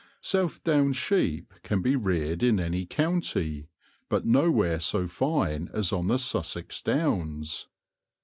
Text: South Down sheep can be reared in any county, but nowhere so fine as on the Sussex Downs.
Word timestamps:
South 0.19 0.63
Down 0.63 0.93
sheep 0.93 1.53
can 1.61 1.83
be 1.83 1.95
reared 1.95 2.41
in 2.41 2.59
any 2.59 2.87
county, 2.87 3.67
but 4.09 4.25
nowhere 4.25 4.79
so 4.79 5.07
fine 5.07 5.69
as 5.73 5.93
on 5.93 6.07
the 6.07 6.17
Sussex 6.17 6.81
Downs. 6.81 7.67